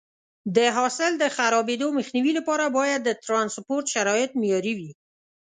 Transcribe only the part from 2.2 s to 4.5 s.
لپاره باید د ټرانسپورټ شرایط